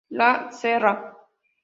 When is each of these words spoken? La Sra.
La 0.19 0.29
Sra. 0.49 0.95